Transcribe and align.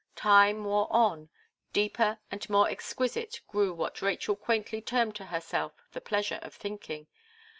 Time 0.15 0.65
wore 0.65 0.87
on; 0.91 1.29
deeper 1.73 2.17
and 2.31 2.49
more 2.49 2.67
exquisite 2.67 3.39
grew 3.47 3.71
what 3.71 4.01
Rachel 4.01 4.35
quaintly 4.35 4.81
termed 4.81 5.15
to 5.17 5.25
herself 5.25 5.73
"the 5.91 6.01
pleasure 6.01 6.39
of 6.41 6.55
thinking." 6.55 7.05